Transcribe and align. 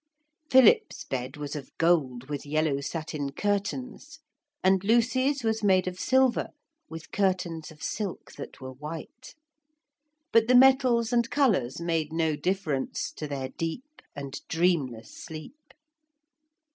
Philip's 0.49 1.03
bed 1.03 1.37
was 1.37 1.55
of 1.55 1.69
gold 1.77 2.27
with 2.27 2.43
yellow 2.43 2.81
satin 2.81 3.31
curtains, 3.33 4.17
and 4.63 4.83
Lucy's 4.83 5.43
was 5.43 5.61
made 5.63 5.87
of 5.87 5.99
silver, 5.99 6.47
with 6.89 7.11
curtains 7.11 7.69
of 7.69 7.83
silk 7.83 8.31
that 8.31 8.59
were 8.59 8.73
white. 8.73 9.35
But 10.31 10.47
the 10.47 10.55
metals 10.55 11.13
and 11.13 11.29
colours 11.29 11.79
made 11.79 12.11
no 12.11 12.35
difference 12.35 13.11
to 13.11 13.27
their 13.27 13.49
deep 13.49 14.01
and 14.15 14.41
dreamless 14.47 15.15
sleep. 15.15 15.71